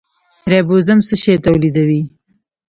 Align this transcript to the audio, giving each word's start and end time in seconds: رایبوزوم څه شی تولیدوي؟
رایبوزوم 0.51 0.99
څه 1.07 1.15
شی 1.21 1.33
تولیدوي؟ 1.45 2.01